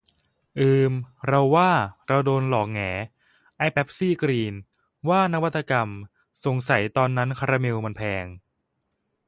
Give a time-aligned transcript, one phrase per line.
[0.59, 0.91] อืม
[1.27, 1.71] เราว่า
[2.07, 2.97] เราโดนหลอกแหง
[3.57, 4.53] ไอ้เป็ปซี่กรีน
[5.09, 5.89] ว่านวัตกรรม
[6.45, 8.25] สงสัยตอนนั้นคาราเมลมันแพง